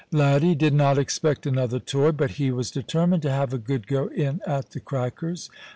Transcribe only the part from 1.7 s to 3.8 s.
toy; but he was determined to have a